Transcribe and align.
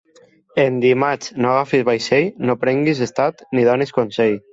En 0.61 0.77
dimarts 0.85 1.35
no 1.45 1.51
agafis 1.51 1.83
vaixell, 1.89 2.31
no 2.51 2.57
prenguis 2.63 3.03
estat 3.07 3.45
ni 3.59 3.67
donis 3.69 3.95
consell. 3.99 4.35